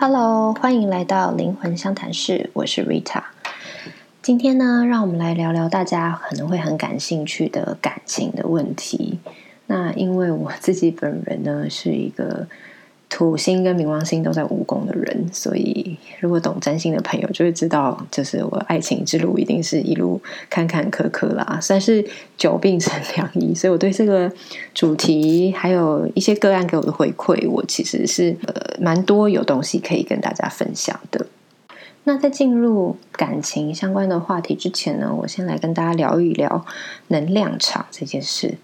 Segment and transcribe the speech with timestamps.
[0.00, 3.20] Hello，欢迎来到灵魂相谈室，我是 Rita。
[4.22, 9.18] 今天呢，让我们来聊聊大家可能会很感兴趣的感情的问题。
[9.66, 12.46] 那因为我自己本人呢，是一个。
[13.18, 23.52] 土星跟冥王星都在五宫的人，所以如果懂占星的朋友就会知道，就是我爱情之路一定是一路坎坎坷坷啦，算是久病成 良医。
[23.52, 24.30] 所以我对这个
[24.72, 31.26] 主题还有一些个案给我的回馈，我其实是呃蛮多有东西可以跟大家分享的。
[32.04, 36.64] 那在进入感情相关的话题之前呢，我先来跟大家聊一聊
[37.08, 38.58] 能量场这件事。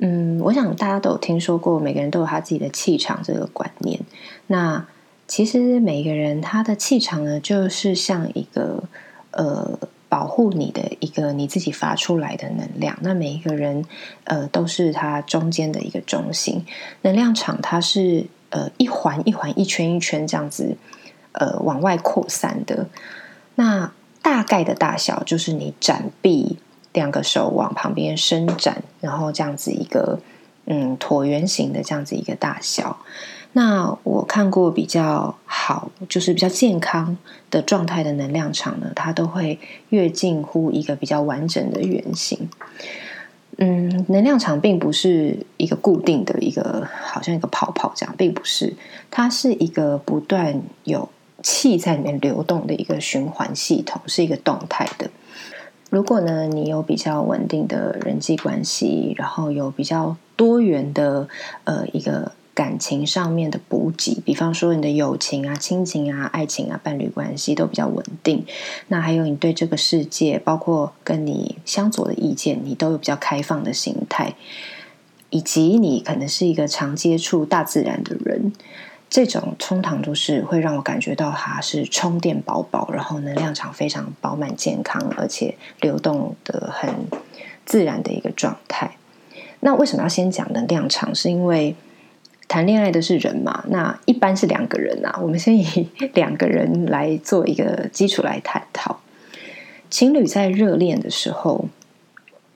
[0.00, 3.98] 嗯，我想大家都有听说过，每个人都有他自己的气场这个观念。
[4.46, 4.86] 那
[5.26, 8.84] 其实每个人他的气场呢，就是像一个
[9.32, 9.76] 呃
[10.08, 12.96] 保护你的一个你自己发出来的能量。
[13.02, 13.84] 那每一个人
[14.22, 16.64] 呃都是他中间的一个中心
[17.02, 20.76] 能量场，它是呃一环一环、一圈一圈这样子
[21.32, 22.86] 呃往外扩散的。
[23.56, 26.56] 那大概的大小就是你展臂。
[26.92, 30.18] 两个手往旁边伸展，然后这样子一个
[30.66, 32.98] 嗯椭圆形的这样子一个大小。
[33.52, 37.16] 那我看过比较好，就是比较健康
[37.50, 42.48] 的状态的能量场呢，它都会越近乎一个比较完整的圆形。
[43.56, 48.76] 嗯，能量场并不是一个固定的一个，好像一个泡泡这样，并不是，
[49.10, 51.08] 它是一个不断有
[51.42, 55.10] 气在里面流动的一个循环系统，是一个动态的。
[55.90, 61.28] 如果呢，你有比较稳定的人际关系，然后有比较多元的
[61.64, 68.44] 呃一个感情上面的补给，比方说你的友情啊、亲情啊、爱情啊、伴侣关系都比较稳定，
[68.88, 74.34] 那还有你对这个世界，包括跟你相左的意见，你都有比较开放的心态，
[75.30, 78.52] 以及你可能是一个常接触大自然的人。
[79.10, 86.90] 这种通常都是会让我感觉到它是充电饱饱，然后能量场非常饱满、健康，而且流动的很
[87.64, 88.96] 自然的一个状态。
[89.60, 91.14] 那为什么要先讲能量场？
[91.14, 91.74] 是因为
[92.46, 93.64] 谈恋爱的是人嘛？
[93.68, 95.18] 那一般是两个人啊。
[95.22, 99.00] 我们先以两个人来做一个基础来探讨。
[99.88, 101.66] 情侣在热恋的时候，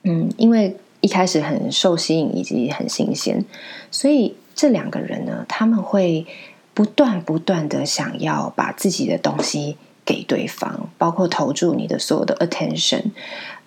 [0.03, 3.43] 嗯，因为一开始很受吸引以及很新鲜，
[3.89, 4.35] 所以。
[4.55, 6.25] 这两个人呢，他们会
[6.73, 13.11] 不断不断的想要把自己的东西给对方，包括投注你的所有的 attention，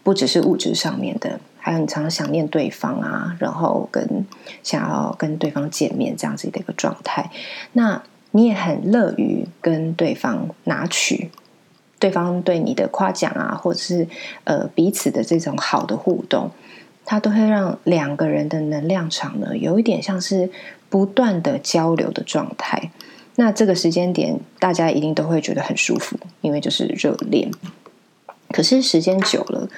[0.02, 4.26] 不只是物质上面的，还有你常常想念对方啊，然后跟
[4.62, 7.30] 想要跟对方见面这样子的一个状态。
[7.72, 11.30] 那你也很乐于跟对方拿取
[11.98, 14.06] 对方对你的夸奖啊，或者是
[14.44, 16.50] 呃彼此的这种好的互动。
[17.08, 20.50] 它都会让两个人的能量场呢，有一点像是
[20.88, 22.90] 不断的交流的状态。
[23.36, 27.50] 那这个时间点，大家一定都会觉得很舒服，因为就是热恋。
[28.50, 29.68] 可是时间久了，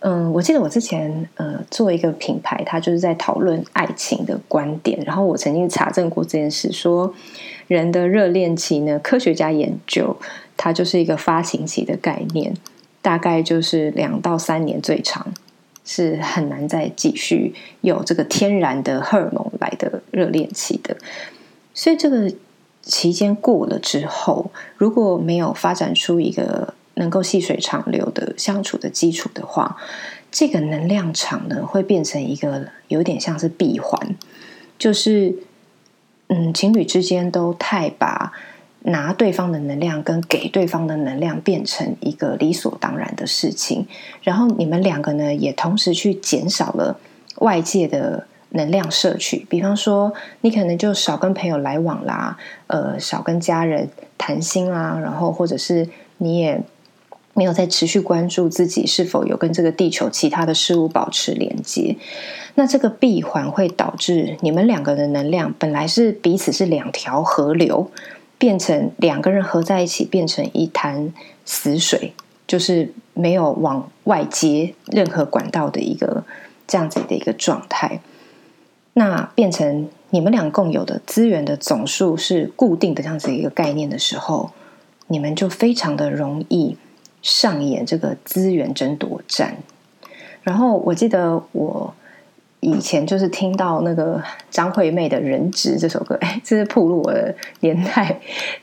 [0.00, 5.00] 嗯，我记得我之前呃做一个品牌，它就是在讨论爱情的观点。
[5.06, 7.14] 然后我曾经查证过这件事，说
[7.66, 10.16] 人的热恋期呢，科学家研究
[10.56, 12.52] 它就是一个发情期的概念，
[13.00, 15.32] 大概就是两到三年最长。
[15.90, 20.94] 是很难再继续有这个天然的荷尔蒙来的热恋期的，
[21.72, 22.30] 所以这个
[22.82, 29.78] 期间过了之后，如果没有发展出一个能够细水长流的相处的基础的话，
[30.30, 34.14] 这个能量场呢会变成一个有点像是闭环，
[34.78, 35.34] 就是
[36.26, 38.34] 嗯，情侣之间都太把。
[38.82, 43.86] 拿对方的能量跟给对方的能量变成一个理所当然的事情，
[44.22, 46.98] 然后你们两个呢也同时去减少了
[47.40, 56.62] 外界的能量摄取，比方说你可能就少跟朋友来往啦，呃，少跟家人谈心啦，然后或者是你也
[57.34, 61.96] 没有在持续关注自己是否有跟这个地球其他的事物保持连接，
[62.54, 67.90] 那这个闭环会导致你们两个的能量本来是彼此是两条河流。
[68.38, 71.12] 变成两个人合在一起，变成一潭
[71.44, 72.12] 死水，
[72.46, 76.24] 就是没有往外接任何管道的一个
[76.66, 78.00] 这样子的一个状态。
[78.94, 84.52] 那变成你们俩共有的资源的总数是固定的这样子一个概念的时候，
[85.08, 86.76] 你们就非常的容易
[87.20, 89.56] 上演这个资源争夺战。
[90.42, 91.94] 然后我记得我。
[92.60, 98.18] 以前就是听到那个张惠妹的《人质》这首歌，哎， 这是铺路我的年代。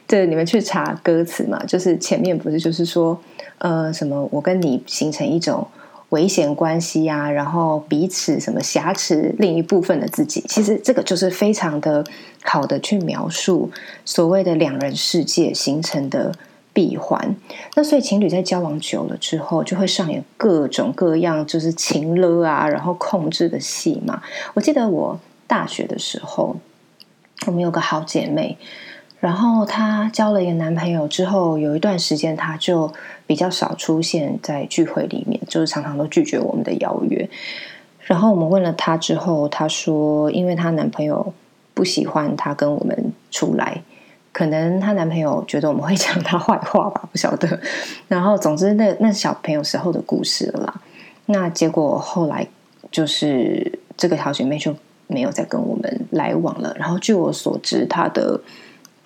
[0.05, 3.17] 对，你们去查歌词嘛，就是前面不是就是说，
[3.59, 5.65] 呃，什么我跟你形成一种
[6.09, 12.03] 危险关系啊，然后彼此什么挟持另一部分的自己，其实这个就是非常的
[12.43, 13.71] 好的去描述
[14.03, 16.33] 所谓的两人世界形成的
[16.75, 17.35] 闭环。
[17.75, 24.21] 那所以情侣在交往久了之后，就会上演各种各样就是情勒啊，然后控制的戏嘛。
[24.53, 26.57] 我记得我大学的时候，
[27.47, 28.57] 我们有个好姐妹。
[29.21, 32.91] 然后她交了一个男朋友之后，有一段时间她就
[33.25, 37.27] 比较少出现在聚会里面，就是常常都拒绝我们的邀约。
[38.01, 41.33] 然后我们问了她之后，她说，因为她男朋友
[41.73, 43.81] 不喜欢她跟我们出来，
[44.35, 47.57] 可能她男朋友觉得我们会讲她坏话吧，不晓得。
[48.09, 50.81] 然后总之，那那小朋友时候的故事了啦。
[51.27, 52.45] 那结果后来
[52.91, 54.75] 就是这个好姐妹就
[55.07, 56.75] 没有再跟我们来往了。
[56.77, 58.41] 然后据我所知，她的。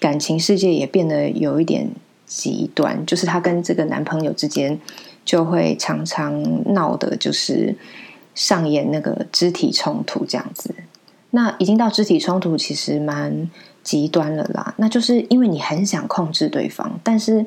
[0.01, 1.85] 感情世界也变得有一点
[2.25, 4.79] 极端，就是她跟这个男朋友之间
[5.25, 6.41] 就会常常
[6.73, 7.75] 闹的，就是
[8.33, 10.73] 上演那个肢体冲突这样子。
[11.31, 13.51] 那已经到肢体冲突，其实蛮
[13.83, 14.73] 极端了啦。
[14.77, 17.45] 那就是因为你很想控制对方，但是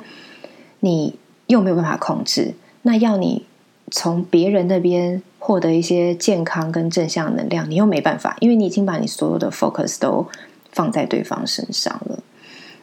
[0.80, 3.44] 你又没有办法控制，那要你
[3.90, 10.26] 从别人那边获得一些健康跟正向能量，你又没办法，因为你已经把你所有的 focus 都
[10.70, 12.18] 放在对方身上了。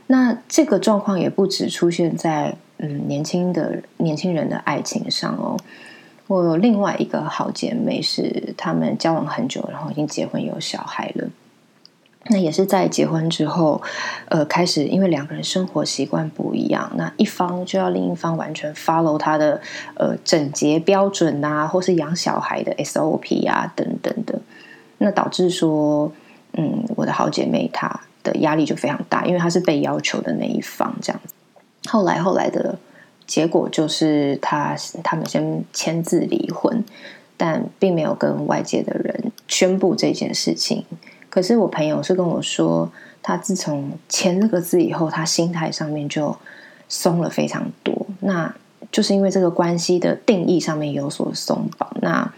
[0.07, 5.57] 那这个状况也不止出现在嗯年轻的年轻人的爱情上哦。
[6.27, 11.27] 我有另外一个好姐妹，是他们交往很久，然后已经结婚有小孩了。
[12.25, 13.81] 那也是在结婚之后，
[14.27, 19.61] 呃，开始因为两个人生活习惯不一样，那一方就要另一方完全 follow 他的
[19.95, 24.39] 呃整洁标准啊，或是养小孩的 SOP 啊等等的。
[24.97, 26.11] 那导致说，
[26.53, 28.01] 嗯，我的好姐妹她。
[28.21, 31.33] 的压力就非常大，因为她是被要求的那一方，这样子。
[31.87, 32.77] 后来后来的
[33.25, 36.83] 结果就是他他们先签字离婚，
[37.37, 40.83] 但并没有跟外界的人宣布这件事情。
[41.29, 42.91] 可是我朋友是跟我说，
[43.21, 46.35] 他自从签这个字以后，他心态上面就
[46.87, 48.07] 松了非常多。
[48.21, 48.55] 那
[48.91, 51.89] 就是因为这个关系的定义上面有所松绑。
[52.01, 52.33] 那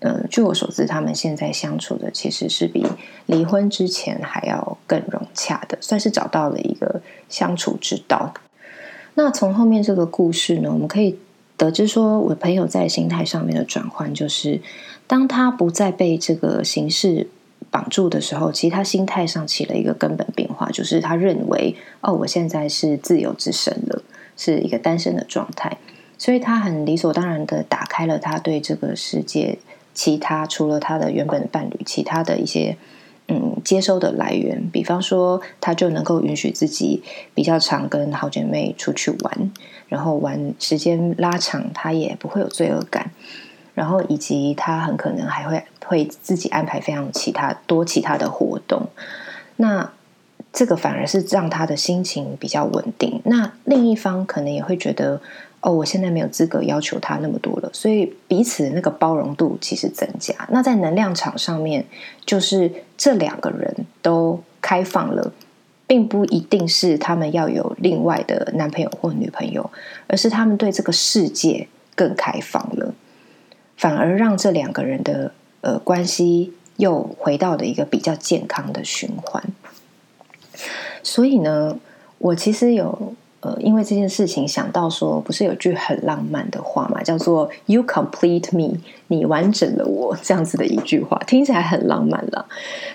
[0.00, 2.86] 呃，据我所知，他们现在相处的其实是比
[3.24, 8.34] 离婚之前还要更融洽的，算是找到了一个相处之道。
[9.14, 11.18] 那从后面这个故事呢，我们可以
[11.56, 14.60] 得知，说我朋友在心态上面的转换，就是
[15.06, 17.28] 当他不再被这个形式
[17.74, 24.00] 绑住的时候，其实他心态上起了一个根本变化，就是他认为，哦，我现在是自由之身了，
[24.36, 25.76] 是一个单身的状态，
[26.16, 29.58] 所以他很理所当然的打开了他对这个世界。
[29.92, 32.76] 其他除了他的原本的伴侣，其他的一些
[33.28, 39.52] 嗯接收的来源，比方说他就能够允许自己比较常跟好姐妹出去玩，
[39.88, 43.12] 然后玩时间拉长，他也不会有罪恶感，
[43.74, 48.88] 然后以及他很可能还会会自己安排非常其他多其他的活动，
[49.56, 49.92] 那
[50.52, 53.20] 这个反而是让他的心情比较稳定。
[53.24, 55.20] 那另一方可能也会觉得。
[55.66, 60.34] 哦，我现在没有资格要求他那么多了，所以彼此那个包容度其实增加。
[60.50, 61.86] 那在能量场上面，
[62.26, 65.32] 就是这两个人都开放了，
[65.86, 69.70] 并不一定是他们要有另外的男朋友或女朋友，
[70.06, 72.92] 而是他们对这个世界更开放了，
[73.78, 75.32] 反而让这两个人的
[75.64, 79.42] 呃关系又回到了一个比较健康的循环。
[81.02, 81.76] 所以呢，
[82.18, 83.14] 我其实有。
[83.44, 88.78] 呃，因为这件事情想到说，不是有句很浪漫的话嘛，叫做 “You complete me”，
[89.08, 92.46] 你完整了我，这样子的一句话，听起来很浪漫了。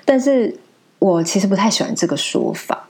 [0.03, 0.57] 但是
[0.97, 2.87] 我其实不太喜欢这个说法。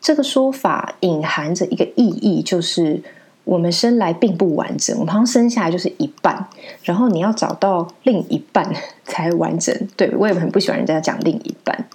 [0.00, 3.02] 这个说法隐含着一个意义，就是
[3.44, 6.46] 我们生来并不完整，我们好像生下来就是一半，
[6.82, 8.72] 然后你要找到另一半
[9.04, 9.76] 才完整。
[9.96, 11.86] 对我也很不喜欢人家讲另一半。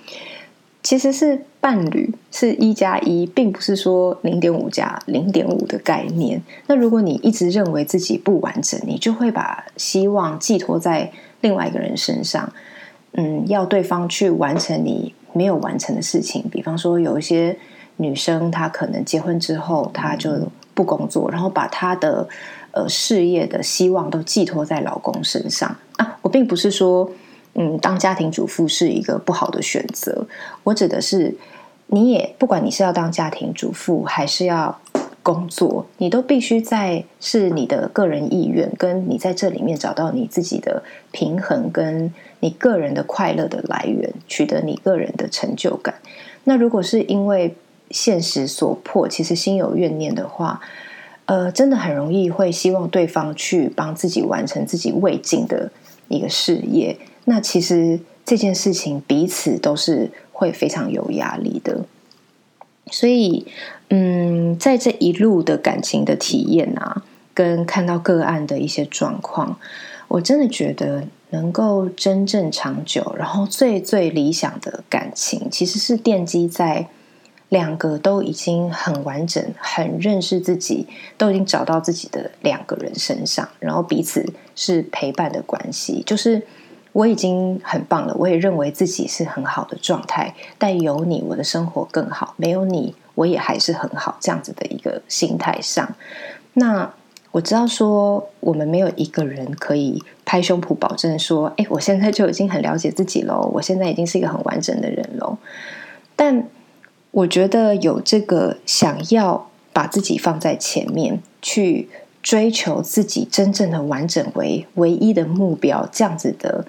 [0.84, 6.42] 其实是伴侣是一加一，并不是说零点五加零点五的概念。
[6.68, 11.12] 那如果你一直认为自己不完整，你就会把希望寄托在
[11.42, 12.54] 另外一个人身上。
[13.14, 16.46] 嗯，要对方去完成你没有完成的事情。
[16.50, 17.58] 比方说，有一些
[17.98, 22.30] 女生，她可能结婚之后，她就不工作，然后把她的
[22.72, 26.20] 呃事业的希望都寄托在老公身上啊。
[26.22, 27.10] 我并不是说。
[27.60, 30.28] 嗯，当家庭主妇是一个不好的选择。
[30.64, 31.36] 我指的是，
[31.88, 34.80] 你也不管你是要当家庭主妇还是要
[35.24, 45.96] 工作，你都必须在是你的个人意愿，跟你在这里面找到你自己的平衡，跟你个人的快乐的来源，取得你个人的成就感。
[46.44, 47.56] 那如果是因为
[47.90, 50.60] 现实所迫，其实心有怨念的话，
[51.26, 55.72] 呃，真的很容易会希望对方去帮自己完成自己未尽的
[56.08, 56.98] 一个事业。
[57.26, 61.86] 那其实这件事情彼此都是会非常有压力的。
[62.92, 63.46] 所以，
[63.90, 67.04] 嗯，在这一路的感情的体验啊，
[67.34, 69.58] 跟看到个案的一些状况，
[70.08, 76.88] 我真的觉得能够真正长久，然后最最理想的感情，其实是奠基在。
[77.50, 80.88] 两个都已经很完整、很认识自己，
[81.18, 84.26] 都已经找到自己的两个人身上，然后彼此
[84.56, 86.04] 是陪伴的关系。
[86.06, 86.42] 就是
[86.92, 94.18] 我已经很棒了，我也认为自己是很好的状态，但有你，我的生活更好；没有你，我也还是很好。
[94.20, 95.96] 这样子的一个心态上，
[96.54, 96.92] 那
[97.32, 105.38] 我知道说，我们没有一个人可以拍胸脯保证说：“哎，我现在就已经很了解自己喽，我现在已经是一个很完整的人喽。”
[106.18, 106.48] 但
[107.18, 111.90] 我觉得有这个想要把自己放在前面，去
[112.22, 116.64] 追求自己真正的完整为唯一的目标，这样子的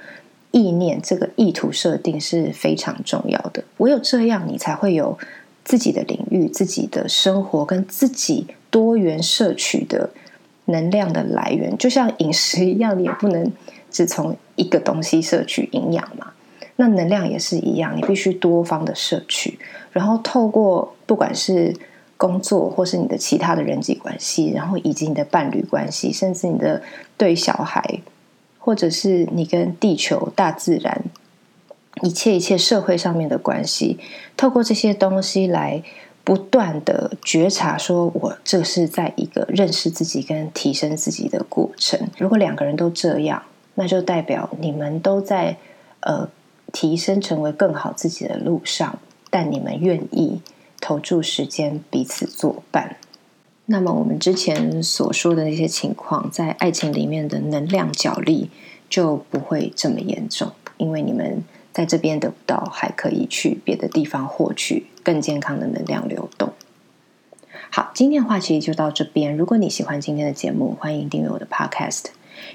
[0.50, 3.62] 意念，这个意图设定是非常重要的。
[3.76, 5.18] 唯有这样，你才会有
[5.64, 10.08] 自己的领域、自己的生活跟自己多元摄取的
[10.64, 11.76] 能量的来源。
[11.76, 13.52] 就像饮食一样，你也不能
[13.90, 16.32] 只从一个东西摄取营养嘛。
[16.80, 19.58] 那能量也是一样，你必须多方的摄取。
[19.90, 21.74] 然后透过不管是
[22.16, 26.80] 工作，或是你的其他的人际关系，然后以及你的伴侣关系，甚至你的
[27.16, 28.00] 对小孩，
[28.60, 31.02] 或者是你跟地球、大自然
[32.02, 33.98] 一切一切社会上面的关系，
[34.36, 35.82] 透过这些东西来
[36.22, 42.08] 不断的觉察，说我这是在一个认识自己跟提升自己的过程。
[42.18, 43.42] 如果两个人都这样，
[43.74, 45.56] 那就代表你们都在
[46.00, 46.28] 呃
[46.80, 49.00] 提升成为更好自己的路上。
[49.30, 50.40] 但你们愿意
[50.80, 52.98] 投注时间彼此作伴，
[53.66, 58.48] 那么我们之前所说的那些情况，在爱情里面的能量角力
[58.88, 61.42] 就不会这么严重，因为你们
[61.72, 66.52] 在这边得不到，还可以去别的地方获取更健康的能量流动。
[67.70, 69.36] 好，今天的话其实就到这边。
[69.36, 72.04] 如果你喜欢今天的节目，欢迎订阅我的 Podcast。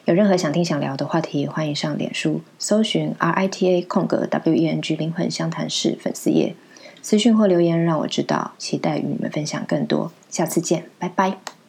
[0.06, 6.56] 有任何想听想聊的话题，欢迎上脸书搜寻 R I T A 空格 W E N G 灵魂相谈室粉丝页。
[7.02, 10.12] 私讯或留言让我知道，期待与你们分享更多。
[10.30, 11.63] 下次见，拜拜。